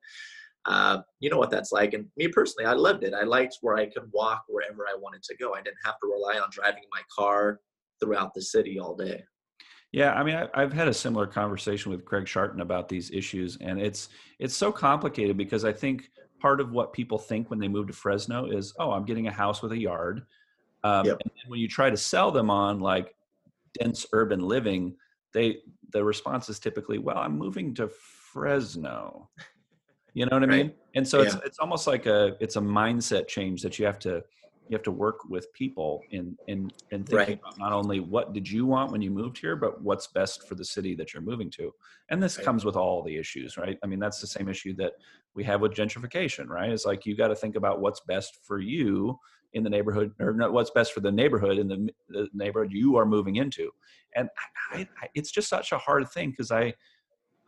[0.65, 1.93] Uh, you know what that's like.
[1.93, 3.13] And me personally, I loved it.
[3.13, 5.53] I liked where I could walk wherever I wanted to go.
[5.53, 7.59] I didn't have to rely on driving my car
[7.99, 9.23] throughout the city all day.
[9.91, 10.13] yeah.
[10.13, 13.81] I mean, I, I've had a similar conversation with Craig Scharton about these issues, and
[13.81, 17.87] it's it's so complicated because I think part of what people think when they move
[17.87, 20.25] to Fresno is, oh, I'm getting a house with a yard.
[20.83, 21.17] Um, Yep.
[21.23, 23.13] And then when you try to sell them on like
[23.77, 24.95] dense urban living,
[25.33, 25.57] they
[25.91, 29.29] the response is typically, well, I'm moving to Fresno.
[30.13, 30.73] You know what I mean?
[30.95, 31.41] And so it's Yeah.
[31.45, 34.23] it's almost like a it's a mindset change that you have to
[34.67, 37.39] you have to work with people in in in thinking Right.
[37.39, 40.55] about not only what did you want when you moved here, but what's best for
[40.55, 41.71] the city that you're moving to.
[42.09, 42.45] And this Right.
[42.45, 43.77] comes with all the issues, right?
[43.83, 44.93] I mean, that's the same issue that
[45.35, 46.71] we have with gentrification, right?
[46.71, 49.19] It's like you got to think about what's best for you
[49.53, 52.95] in the neighborhood, or not what's best for the neighborhood in the, the neighborhood you
[52.95, 53.71] are moving into.
[54.15, 54.29] And
[54.71, 56.73] I, I, it's just such a hard thing because I,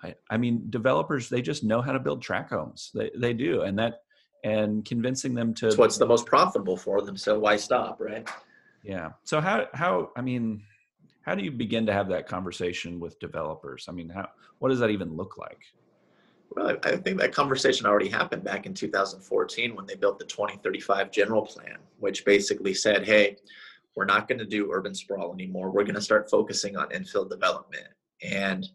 [0.03, 2.91] I, I mean, developers they just know how to build track homes.
[2.93, 4.01] They they do, and that
[4.43, 7.17] and convincing them to It's what's the most profitable for them.
[7.17, 8.27] So why stop, right?
[8.83, 9.11] yeah.
[9.23, 10.63] So how how I mean,
[11.21, 13.85] how do you begin to have that conversation with developers?
[13.87, 15.59] I mean, how what does that even look like?
[16.55, 20.25] Well, I, I think that conversation already happened back in 2014 when they built the
[20.25, 23.37] 2035 general plan, which basically said, hey,
[23.95, 25.71] we're not going to do urban sprawl anymore.
[25.71, 27.87] We're going to start focusing on infill development.
[28.21, 28.67] And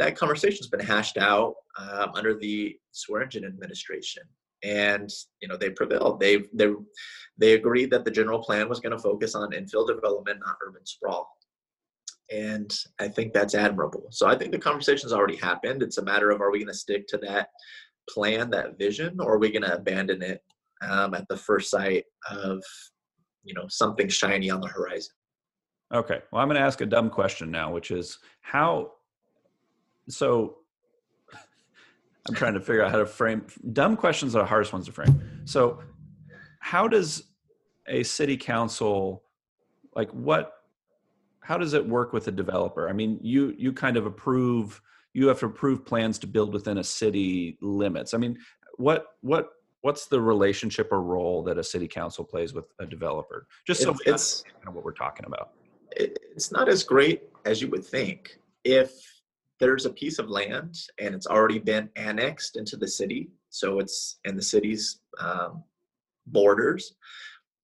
[0.00, 4.22] that conversation's been hashed out um, under the Swearengin administration.
[4.62, 5.10] And
[5.40, 6.20] you know they prevailed.
[6.20, 6.70] They they
[7.38, 10.84] they agreed that the general plan was going to focus on infill development, not urban
[10.84, 11.30] sprawl
[12.30, 14.06] and I think that's admirable.
[14.10, 15.82] So I think the conversation's already happened.
[15.82, 17.48] It's a matter of are we going to stick to that
[18.08, 20.40] plan, that vision, or are we going to abandon it
[20.82, 22.62] um, at the first sight of
[23.42, 25.12] you know something shiny on the horizon?
[25.92, 26.20] Okay.
[26.30, 28.92] Well, I'm going to ask a dumb question now, which is how.
[30.10, 30.58] So,
[32.28, 34.92] I'm trying to figure out how to frame dumb questions are the hardest ones to
[34.92, 35.42] frame.
[35.44, 35.80] So,
[36.60, 37.24] how does
[37.86, 39.22] a city council,
[39.94, 40.52] like, what?
[41.42, 42.88] How does it work with a developer?
[42.88, 44.80] I mean, you you kind of approve.
[45.14, 48.14] You have to approve plans to build within a city limits.
[48.14, 48.38] I mean,
[48.76, 49.48] what what
[49.80, 53.46] what's the relationship or role that a city council plays with a developer?
[53.66, 55.52] Just so It's- we it's understand what we're talking about.
[55.96, 58.38] it's not as great as you would think.
[58.62, 59.19] If
[59.60, 64.18] there's a piece of land and it's already been annexed into the city, so it's
[64.24, 65.62] in the city's um,
[66.26, 66.94] borders,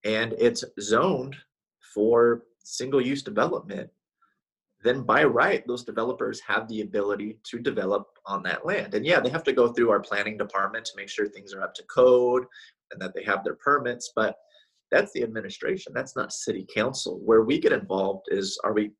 [0.04, 1.36] and it's zoned
[1.94, 3.88] for single use development,
[4.84, 8.94] then by right, those developers have the ability to develop on that land.
[8.94, 11.62] And yeah, they have to go through our planning department to make sure things are
[11.62, 12.44] up to code
[12.92, 14.36] and that they have their permits, but
[14.92, 15.92] that's the administration.
[15.94, 17.18] That's not city council.
[17.24, 18.92] Where we get involved is are we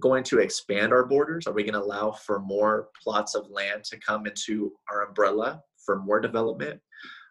[0.00, 1.46] going to expand our borders?
[1.46, 5.62] Are we going to allow for more plots of land to come into our umbrella
[5.84, 6.80] for more development?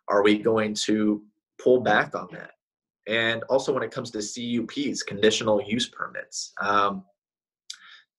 [0.08, 1.23] Are we going to
[1.62, 2.51] pull back on that?
[3.08, 7.04] And also when it comes to cups conditional use permits um,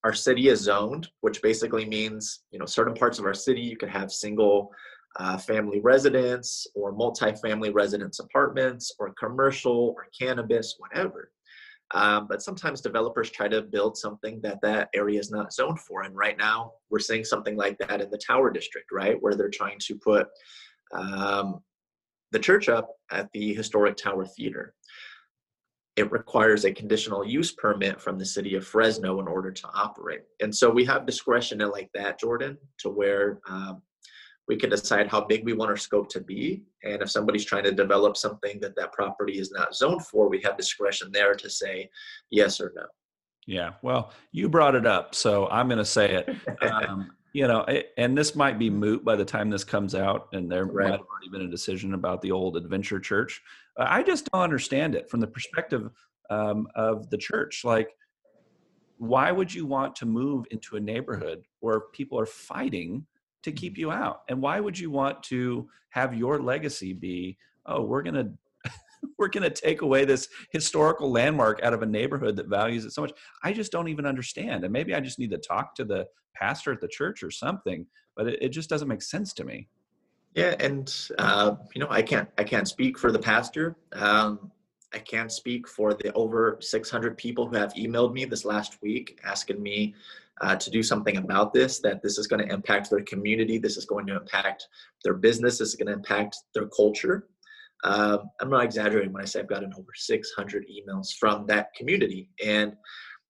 [0.05, 3.77] our city is zoned which basically means you know certain parts of our city you
[3.77, 4.71] could have single
[5.19, 11.31] uh, family residence or multifamily residence apartments or commercial or cannabis, whatever.
[11.95, 16.03] Um, but sometimes developers try to build something that that area is not zoned for.
[16.03, 19.17] And right now we're seeing something like that in the Tower District, right?
[19.21, 20.27] Where they're trying to put
[20.93, 21.61] um,
[22.33, 24.75] the church up at the historic Tower Theater.
[25.95, 30.23] It requires a conditional use permit from the city of Fresno in order to operate.
[30.41, 33.81] And so we have discretion like that, Jordan, to where um,
[34.49, 37.65] we can decide how big we want our scope to be and if somebody's trying
[37.65, 41.51] to develop something that that property is not zoned for we have discretion there to
[41.51, 41.89] say
[42.31, 42.87] yes or no
[43.47, 46.37] Yeah, well, you brought it up, so I'm going to say it.
[46.63, 50.29] Um, you know, it, and this might be moot by the time this comes out,
[50.33, 50.89] and there Right.
[50.91, 53.41] might have already been a decision about the old Adventure Church.
[53.79, 55.91] Uh, I just don't understand it from the perspective
[56.29, 57.63] um, of the church.
[57.63, 57.91] Like,
[58.99, 63.07] why would you want to move into a neighborhood where people are fighting
[63.47, 64.23] to keep you out?
[64.29, 68.71] And why would you want to have your legacy be, oh, we're going to
[69.19, 72.91] we're going to take away this historical landmark out of a neighborhood that values it
[72.91, 73.13] so much.
[73.45, 74.65] I just don't even understand.
[74.65, 77.87] And maybe I just need to talk to the pastor at the church or something,
[78.17, 79.69] but it, it just doesn't make sense to me.
[80.35, 84.51] yeah and uh, you know i can't i can't speak for the pastor um,
[84.93, 89.19] i can't speak for the over 600 people who have emailed me this last week
[89.25, 89.95] asking me
[90.41, 93.77] uh, to do something about this that this is going to impact their community this
[93.77, 94.67] is going to impact
[95.05, 97.29] their business this is going to impact their culture.
[97.85, 102.31] Um, i'm not exaggerating when i say i've gotten over 600 emails from that community.
[102.45, 102.73] And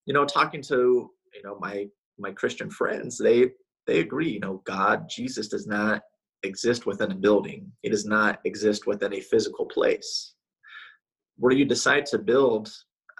[0.07, 1.87] you know talking to you know my
[2.19, 3.51] my christian friends they
[3.87, 6.03] they agree you know god jesus does not
[6.47, 7.71] exist within a building.
[7.83, 10.35] He does not exist within a physical place.
[11.37, 12.71] Where you decide to build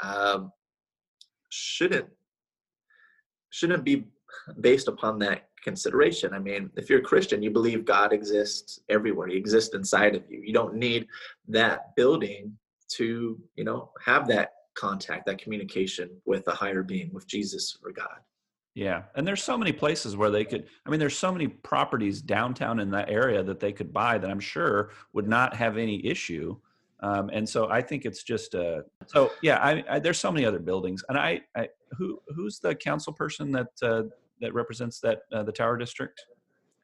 [0.03, 0.53] um,
[1.51, 2.09] shouldn't
[3.51, 4.07] shouldn't be
[4.61, 6.33] based upon that consideration.
[6.33, 9.29] I mean, if you're a Christian, you believe God exists everywhere.
[9.29, 10.41] He exists inside of you.
[10.45, 11.07] You don't need
[11.49, 12.57] that building
[12.93, 17.91] to, you know, have that contact, that communication with a higher being, with Jesus or
[17.91, 18.19] God.
[18.75, 19.05] Yeah.
[19.15, 22.79] And there's so many places where they could, I mean, there's so many properties downtown
[22.79, 26.57] in that area that they could buy that I'm sure would not have any issue
[27.01, 29.59] Um, and so I think it's just uh, so yeah.
[29.59, 33.53] I, I, there's so many other buildings, and I, I who who's the council person
[33.53, 34.05] that uh,
[34.41, 36.25] that represents that uh, the Tower District?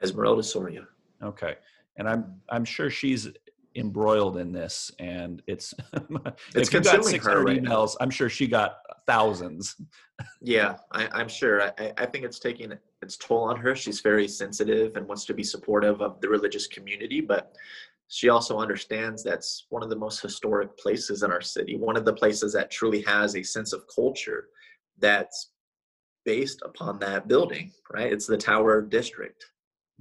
[0.03, 0.87] Esmeralda Soria.
[1.23, 1.55] Okay,
[1.97, 3.31] and I'm I'm sure she's
[3.75, 5.73] embroiled in this, and it's
[6.55, 7.71] It's if you got consuming her 600 right now.
[7.71, 7.97] emails.
[8.01, 9.77] I'm sure she got thousands.
[10.41, 11.63] Yeah, I, I'm sure.
[11.63, 12.73] I, I think it's taking
[13.03, 13.75] its toll on her.
[13.75, 17.57] She's very sensitive and wants to be supportive of the religious community, but
[18.13, 22.05] she also understands that's one of the most historic places in our city, one of
[22.05, 24.49] the places that truly has a sense of culture
[24.99, 25.53] that's
[26.27, 28.13] based upon that building, right?
[28.13, 29.43] It's the Tower District.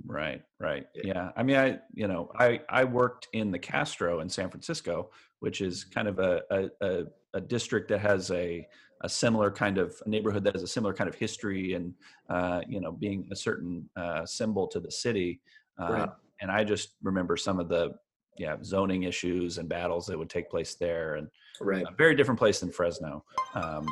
[0.06, 0.88] Right, right.
[0.94, 1.04] Yeah.
[1.06, 1.32] Yeah.
[1.38, 5.62] I mean, I, you know, I, I worked in the Castro in San Francisco, which
[5.62, 7.04] is kind of a, a, a,
[7.36, 8.68] a district that has a,
[9.00, 11.94] a similar kind of neighborhood that has a similar kind of history and,
[12.30, 15.40] uh, you know, being a certain uh, symbol to the city.
[15.80, 16.10] Uh, Right.
[16.42, 17.94] And I just remember some of the,
[18.38, 21.86] yeah, zoning issues and battles that would take place there and Right.
[21.88, 23.24] a very different place than Fresno.
[23.54, 23.86] Um,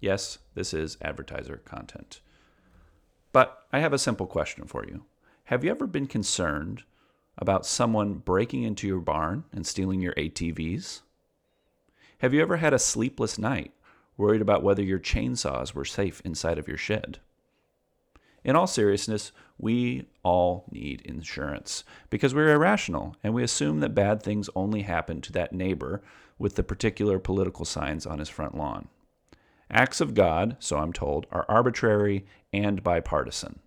[0.00, 2.20] yes, this is advertiser content.
[3.32, 5.04] But I have a simple question for you.
[5.44, 6.84] Have you ever been concerned
[7.38, 11.00] about someone breaking into your barn and stealing your ATVs?
[12.18, 13.72] Have you ever had a sleepless night
[14.16, 17.18] worried about whether your chainsaws were safe inside of your shed?
[18.44, 24.22] In all seriousness, we all need insurance because we're irrational and we assume that bad
[24.22, 26.02] things only happen to that neighbor
[26.38, 28.88] with the particular political signs on his front lawn.
[29.70, 33.60] Acts of God, so I'm told, are arbitrary and bipartisan.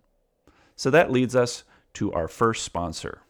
[0.76, 3.22] So that leads us to our first sponsor,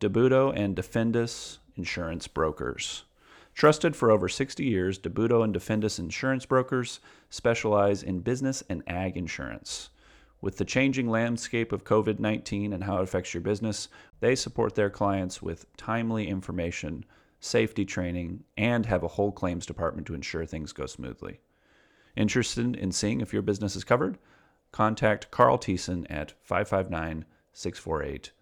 [0.00, 3.04] DiBuduo and DeFendis Insurance Brokers.
[3.56, 9.16] Trusted for over 60 years, DiBuduo and DeFendis Insurance Brokers specialize in business and ag
[9.16, 9.88] insurance.
[10.42, 13.88] With the changing landscape of COVID 19 and how it affects your business,
[14.20, 17.06] they support their clients with timely information,
[17.40, 21.40] safety training, and have a whole claims department to ensure things go smoothly.
[22.14, 24.18] Interested in seeing if your business is covered?
[24.70, 28.32] Contact Carl Thiessen at 559 648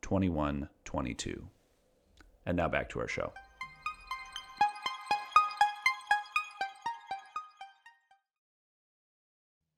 [0.00, 1.48] 2122.
[2.46, 3.34] And now back to our show.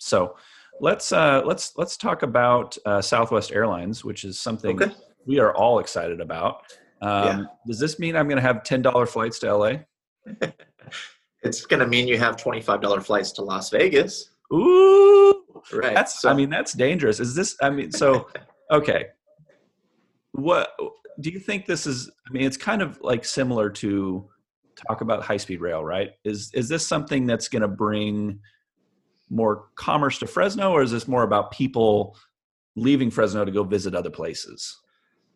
[0.04, 0.36] So
[0.80, 4.92] let's uh, let's let's talk about uh, Southwest Airlines, which is something Okay.
[5.26, 6.62] we are all excited about.
[7.00, 7.44] Um, Yeah.
[7.66, 9.72] Does this mean I'm going to have ten dollar flights to LA?
[11.42, 14.30] It's going to mean you have $25 flights to Las Vegas.
[14.50, 15.92] Ooh, Right.
[15.94, 18.28] that's so- i mean that's dangerous is this i mean so
[18.70, 19.06] okay
[20.32, 20.70] what
[21.20, 24.28] do you think this is i mean it's kind of like similar to
[24.88, 28.38] talk about high speed rail right is is this something that's going to bring
[29.30, 32.16] more commerce to fresno or is this more about people
[32.76, 34.80] leaving fresno to go visit other places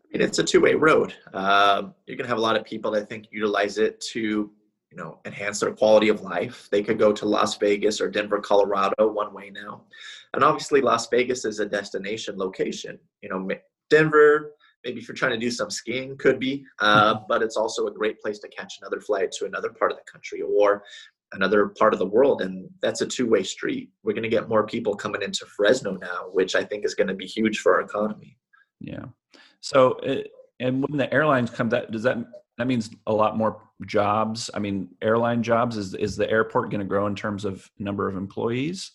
[0.09, 1.15] I mean, it's a two-way road.
[1.35, 4.51] Um, you're gonna have a lot of people that I think utilize it to,
[4.91, 6.69] you know, enhance their quality of life.
[6.71, 9.83] They could go to Las Vegas or Denver, Colorado, one way now,
[10.33, 12.99] and obviously Las Vegas is a destination location.
[13.21, 13.49] You know,
[13.91, 17.87] Denver, maybe if you're trying to do some skiing, could be, uh, but it's also
[17.87, 20.85] a great place to catch another flight to another part of the country or
[21.33, 23.91] another part of the world, and that's a two-way street.
[24.03, 27.27] We're gonna get more people coming into Fresno now, which I think is gonna be
[27.27, 28.37] huge for our economy.
[28.81, 29.05] yeah
[29.61, 32.17] so it, and when the airlines come that does that
[32.59, 36.81] that means a lot more jobs i mean airline jobs is is the airport going
[36.81, 38.93] to grow in terms of number of employees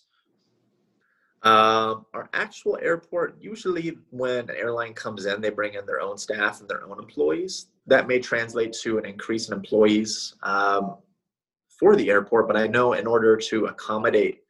[1.42, 6.16] Um, our actual airport, usually when an airline comes in, they bring in their own
[6.16, 7.68] staff and their own employees.
[7.86, 10.96] That may translate to an increase in employees um,
[11.78, 14.40] for the airport, but I know in order to accommodate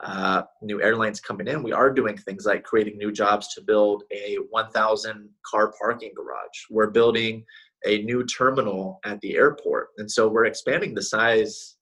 [0.00, 4.02] uh, new airlines coming in, we are doing things like creating new jobs to build
[4.12, 6.58] a 1,000 car parking garage.
[6.70, 7.44] We're building
[7.86, 9.88] a new terminal at the airport.
[9.98, 11.76] And so we're expanding the size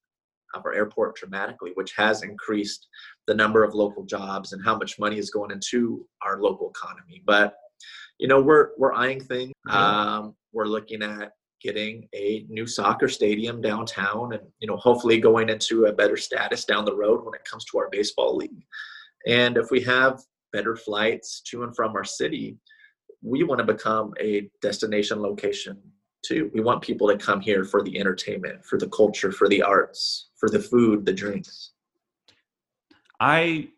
[0.55, 2.87] of our airport dramatically, which has increased
[3.27, 7.23] the number of local jobs and how much money is going into our local economy.
[7.27, 7.55] But
[8.19, 9.53] you know, we're we're eyeing things.
[9.69, 11.33] Um, we're looking at
[11.65, 16.65] getting a new soccer stadium downtown, and you know, hopefully going into a better status
[16.67, 18.65] down the road when it comes to our baseball league.
[19.27, 20.21] And if we have
[20.53, 22.59] better flights to and from our city,
[23.23, 25.79] we want to become a destination location
[26.23, 26.51] too.
[26.53, 30.29] We want people to come here for the entertainment, for the culture, for the arts,
[30.37, 31.71] for the food, the drinks.
[33.19, 33.69] I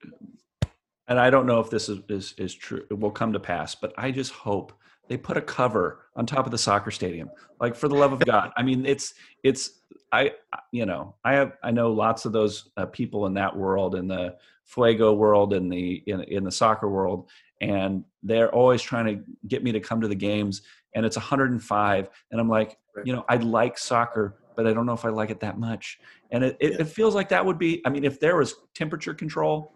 [1.09, 2.85] and I don't know if this is, is is true.
[2.91, 4.73] It will come to pass, but I just hope
[5.09, 7.31] they put a cover on top of the soccer stadium.
[7.61, 9.81] Like for the love of God, I mean, it's it's
[10.13, 10.33] I
[10.73, 14.09] you know I have I know lots of those uh, people in that world in
[14.09, 17.29] the Fuego world in the in, in the soccer world,
[17.61, 20.63] and they're always trying to get me to come to the games
[20.97, 24.93] and it's 105 and i'm like you know i like soccer but i don't know
[24.93, 26.01] if i like it that much.
[26.33, 29.15] And it, it, it feels like that would be i mean if there was temperature
[29.15, 29.73] control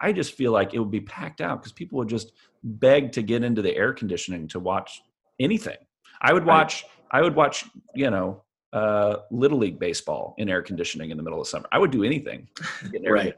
[0.00, 2.32] i just feel like it would be packed out because people would just
[2.62, 5.02] beg to get into the air conditioning to watch
[5.40, 5.76] anything
[6.22, 8.42] i would watch i would watch you know
[8.72, 12.02] uh, little league baseball in air conditioning in the middle of summer i would do
[12.04, 12.46] anything
[13.12, 13.34] Right.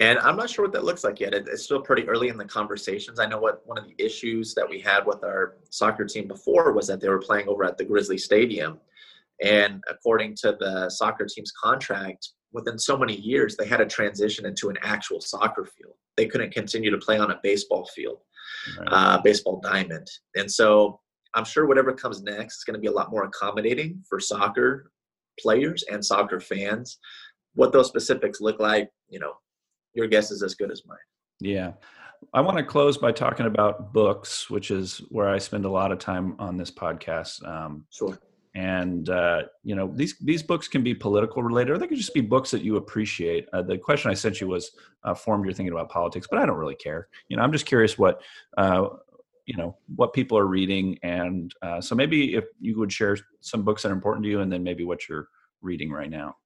[0.00, 1.34] And I'm not sure what that looks like yet.
[1.34, 3.20] It- It's still pretty early in the conversations.
[3.20, 6.72] I know what one of the issues that we had with our soccer team before
[6.72, 8.80] was that they were playing over at the Grizzly Stadium.
[9.42, 14.44] And according to the soccer team's contract, within so many years, they had to transition
[14.46, 15.94] into an actual soccer field.
[16.16, 18.18] They couldn't continue to play on a baseball field,
[18.78, 18.88] Right.
[18.90, 20.08] uh, baseball diamond.
[20.34, 21.00] And so
[21.34, 24.90] I'm sure whatever comes next is going to be a lot more accommodating for soccer
[25.38, 26.98] players and soccer fans.
[27.54, 29.34] What those specifics look like, you know,
[29.94, 30.98] your guess is as good as mine.
[31.40, 31.72] Yeah.
[32.34, 35.90] I want to close by talking about books, which is where I spend a lot
[35.90, 37.46] of time on this podcast.
[37.48, 38.18] Um, Sure.
[38.54, 42.14] And uh, you know, these these books can be political related, or they could just
[42.14, 43.48] be books that you appreciate.
[43.52, 44.72] Uh, the question I sent you was
[45.04, 47.08] uh, formed your thinking about politics, but I don't really care.
[47.28, 48.22] You know, I'm just curious what
[48.58, 48.88] uh,
[49.46, 53.62] you know what people are reading, and uh, so maybe if you would share some
[53.62, 55.28] books that are important to you, and then maybe what you're
[55.62, 56.36] reading right now.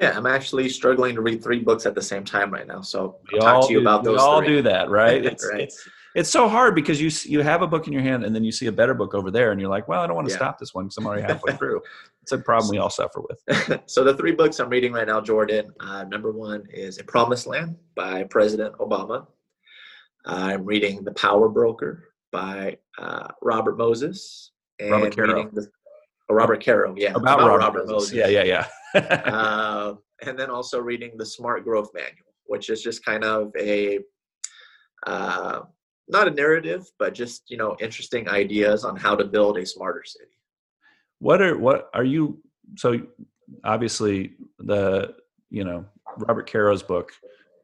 [0.00, 2.80] Yeah, I'm actually struggling to read three books at the same time right now.
[2.80, 4.20] So We I'll talk to you do, about we those.
[4.20, 4.46] all three.
[4.48, 5.22] do that, right?
[5.26, 5.62] It's, Right.
[5.62, 8.42] it's it's so hard because you you have a book in your hand and then
[8.44, 10.32] you see a better book over there and you're like, well, I don't want to
[10.32, 10.38] Yeah.
[10.38, 11.82] stop this one because I'm already halfway through.
[12.22, 13.80] It's a problem we all suffer with.
[13.86, 15.72] so the three books I'm reading right now, Jordan.
[15.80, 19.26] Uh, number one is A Promised Land by President Obama.
[20.26, 24.52] I'm reading The Power Broker by uh, Robert Moses.
[24.78, 25.50] And Robert Caro.
[25.52, 25.68] the,
[26.30, 27.12] oh, Robert Caro, yeah.
[27.14, 28.12] About, Robert, Moses.
[28.12, 29.00] Yeah, yeah, yeah.
[29.00, 29.94] uh,
[30.26, 33.98] and then also reading the Smart Growth Manual, which is just kind of a
[35.06, 35.60] uh,
[36.10, 40.02] not a narrative, but just you know interesting ideas on how to build a smarter
[40.04, 40.36] city.
[41.18, 42.42] what are what are you?
[42.76, 43.00] So
[43.64, 45.14] obviously the
[45.50, 45.84] you know
[46.16, 47.12] Robert Caro's book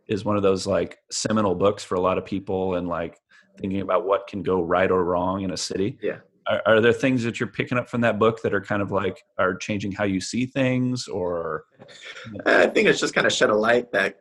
[0.09, 3.19] is one of those like seminal books for a lot of people and like
[3.59, 5.99] thinking about what can go right or wrong in a city.
[6.03, 6.19] Yeah.
[6.49, 8.93] Are, are there things that you're picking up from that book that are kind of
[8.93, 11.65] like are changing how you see things or
[12.45, 14.21] I think it's just kind of shed a light that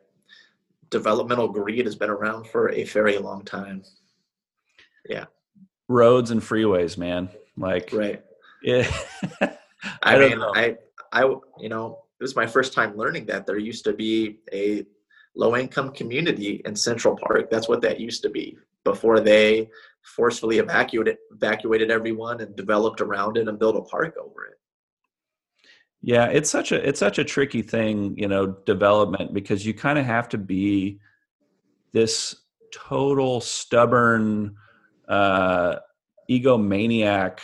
[0.90, 3.82] developmental greed has been around for a very long time.
[5.88, 7.28] Roads and freeways, man?
[7.56, 8.22] Like Right.
[8.62, 8.90] yeah
[10.02, 10.52] I, don't mean, know.
[10.54, 10.76] I,
[11.12, 11.22] I,
[11.58, 14.84] you know, it was my first time learning that there used to be a
[15.34, 17.50] low income community in Central Park.
[17.50, 19.68] That's what that used to be before they
[20.02, 24.58] forcefully evacuated evacuated everyone and developed around it and built a park over it.
[26.00, 29.98] Yeah, it's such a it's such a tricky thing, you know, development because you kind
[29.98, 31.00] of have to be
[31.92, 32.36] this
[32.72, 34.56] total stubborn
[35.08, 35.76] uh
[36.30, 37.38] egomaniac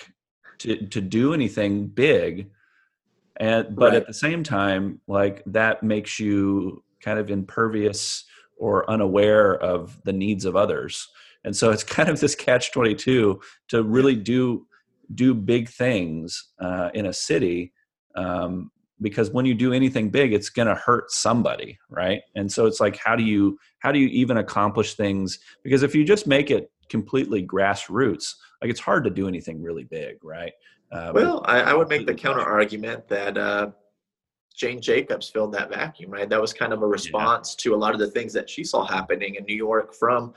[0.58, 2.50] to to do anything big.
[3.36, 3.94] And but Right.
[3.94, 8.24] at the same time, like that makes you kind of impervious
[8.58, 11.08] or unaware of the needs of others.
[11.44, 14.66] And so it's kind of this catch 22 to really do
[15.14, 17.72] do big things uh, in a city
[18.14, 22.66] um, because when you do anything big it's going to hurt somebody right and so
[22.66, 26.26] it's like how do you how do you even accomplish things because if you just
[26.26, 30.52] make it completely grassroots like it's hard to do anything really big right
[30.92, 33.70] uh, Well, I, I would make the counter argument that uh,
[34.54, 36.28] Jane Jacobs filled that vacuum, right?
[36.28, 38.84] That was kind of a response to a lot of the things that she saw
[38.84, 40.34] happening in New York from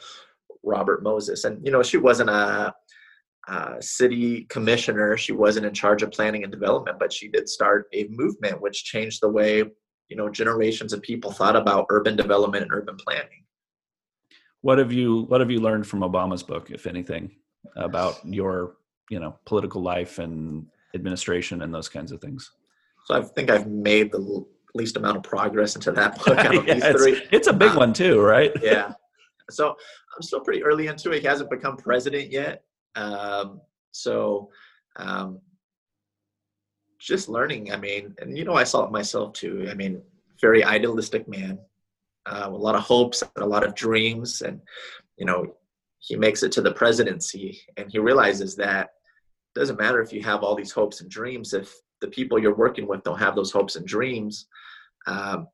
[0.64, 1.44] Robert Moses.
[1.44, 2.74] And, you know, she wasn't a,
[3.48, 7.88] a city commissioner, she wasn't in charge of planning and development, but she did start
[7.94, 9.64] a movement which changed the way,
[10.08, 13.45] you know, generations of people thought about urban development and urban planning.
[14.66, 17.24] What have you what have you learned from obama's book if anything
[17.88, 18.78] about your
[19.14, 22.42] you know political life and administration and those kinds of things
[23.08, 24.22] So I think I've made the
[24.74, 27.18] least amount of progress into that book out of Yeah, these it's, three.
[27.38, 28.88] it's a big Uh, one too right yeah.
[29.58, 29.64] So
[30.16, 31.22] I'm still pretty early into it.
[31.22, 32.64] He hasn't become president yet.
[32.96, 33.62] Um,
[33.92, 34.50] so
[35.06, 35.40] um,
[37.10, 37.64] just learning.
[37.72, 39.68] I mean, and you know, I saw it myself too.
[39.70, 40.02] I mean,
[40.42, 41.60] very idealistic man,
[42.26, 44.42] uh, a lot of hopes and a lot of dreams.
[44.42, 44.62] And,
[45.18, 45.56] you know,
[46.00, 48.90] he makes it to the presidency and he realizes that
[49.56, 52.56] it doesn't matter if you have all these hopes and dreams if the people you're
[52.56, 54.48] working with don't have those hopes and dreams
[55.08, 55.48] um,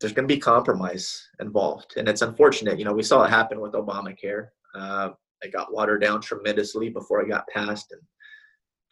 [0.00, 1.94] there's going to be compromise involved.
[1.96, 4.48] And it's unfortunate you know we saw it happen with obamacare.
[4.74, 5.10] Uh,
[5.42, 7.98] it got watered down tremendously before it got passed in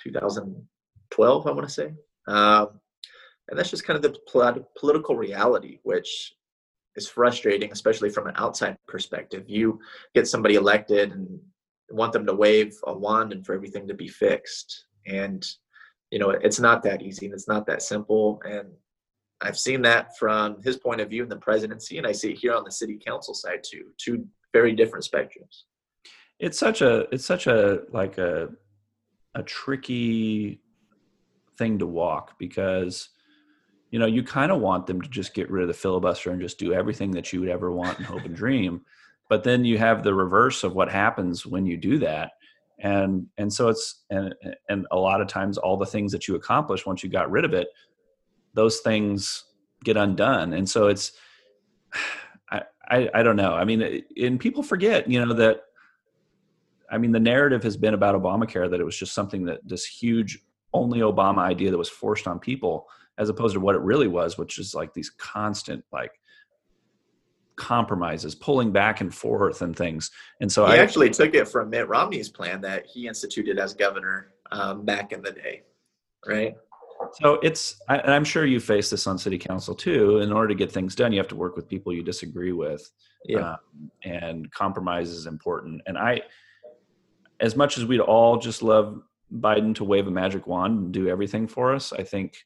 [0.03, 1.93] 2012 i want to say.
[2.29, 2.81] Um,
[3.49, 6.35] and that's just kind of the polit- political reality which
[6.97, 9.45] is frustrating, especially from an outside perspective.
[9.47, 9.81] You
[10.15, 11.39] get somebody elected and
[11.91, 14.87] want them to wave a wand and for everything to be fixed.
[15.07, 15.45] And,
[16.11, 18.41] you know, it's not that easy and it's not that simple.
[18.45, 18.69] And
[19.41, 22.39] I've seen that from his point of view in the presidency, and I see it
[22.39, 23.93] here on the city council side too.
[23.97, 25.63] Two very different spectrums.
[26.39, 28.49] It's such a it's such a like a
[29.35, 30.61] a tricky
[31.57, 33.11] thing to walk because
[33.91, 36.41] you know you kind of want them to just get rid of the filibuster and
[36.41, 38.83] just do everything that you would ever want and hope and dream.
[39.29, 42.33] But then you have the reverse of what happens when you do that.
[42.79, 44.35] And and so it's and
[44.69, 47.45] and a lot of times all the things that you accomplish once you got rid
[47.45, 47.69] of it
[48.55, 49.45] those things
[49.85, 50.55] get undone.
[50.55, 51.13] And so it's
[52.51, 53.55] I, I i don't know.
[53.55, 55.63] I mean and people forget you know that
[56.91, 59.85] i mean the narrative has been about obamacare that it was just something that this
[59.85, 60.41] huge
[60.73, 62.89] only obama idea that was forced on people
[63.21, 66.13] as opposed to what it really was which is like these constant like
[67.61, 70.11] compromises, pulling back and forth and things.
[70.41, 73.75] And so he I actually took it from Mitt Romney's plan that he instituted as
[73.75, 75.63] governor um, back in the day,
[76.27, 76.55] right?
[77.21, 80.19] So it's, I, and I'm sure you face this on city council too.
[80.19, 82.91] In order to get things done, you have to work with people you disagree with.
[83.27, 83.53] Yeah.
[83.53, 85.83] Um, and compromise is important.
[85.87, 86.23] And I,
[87.41, 89.03] as much as we'd all just love
[89.35, 92.43] Biden to wave a magic wand and do everything for us, I think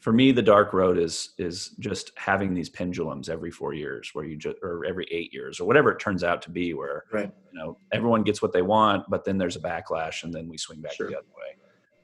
[0.00, 4.24] for me the dark road is is just having these pendulums every four years where
[4.24, 7.30] you just or every eight years or whatever it turns out to be where right.
[7.52, 10.56] you know everyone gets what they want but then there's a backlash and then we
[10.56, 11.08] swing back Sure.
[11.08, 11.56] the other way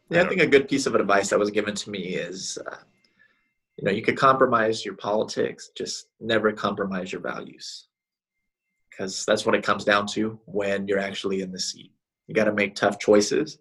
[0.09, 2.76] Yeah, I think a good piece of advice that was given to me is, uh,
[3.76, 7.88] you know, you could compromise your politics, just never compromise your values,
[8.88, 11.92] because that's what it comes down to when you're actually in the seat.
[12.28, 13.59] You got to make tough choices,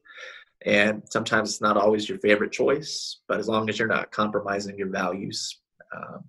[0.64, 4.78] and sometimes it's not always your favorite choice, but as long as you're not compromising
[4.78, 5.60] your values,
[5.96, 6.24] um,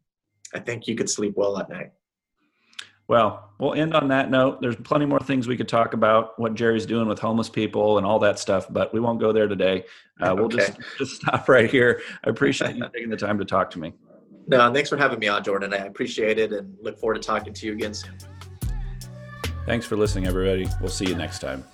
[0.54, 1.92] I think you could sleep well at night.
[3.08, 4.60] well we'll end on that note.
[4.60, 8.06] There's plenty more things we could talk about what jerry's doing with homeless people and
[8.06, 9.84] all that stuff but we won't go there today.
[10.20, 12.02] Uh, we'll just just stop right here.
[12.24, 13.92] I appreciate you taking the time to talk to me.
[14.48, 15.74] No, thanks for having me on, Jordan.
[15.74, 18.16] I appreciate it, and look forward to talking to you again soon.
[19.64, 20.68] thanks for listening everybody.
[20.80, 21.64] We'll see you next time